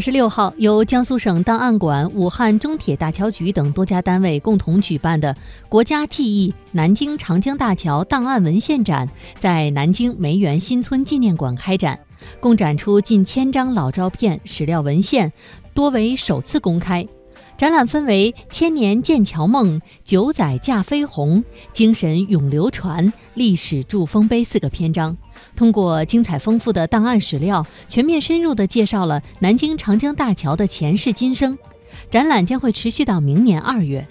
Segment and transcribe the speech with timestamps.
[0.00, 5.36] 二十六号，由江苏省档案馆、武汉中铁大桥局等多家单位共同举办的
[5.68, 9.06] “国家记忆南京长江大桥档案文献展”
[9.38, 12.00] 在南京梅园新村纪念馆开展，
[12.40, 15.30] 共展出近千张老照片、史料文献，
[15.74, 17.06] 多为首次公开。
[17.60, 25.14] 展览分为“千年建桥梦”“九载驾飞鸿”“精神永流传”“历史铸丰碑”四个篇章，
[25.54, 31.58] 通过精彩丰富的档案史料，全面深入地介绍了南京长江大桥的前世今生。
[32.08, 34.08] 展览将会持续到明年二月。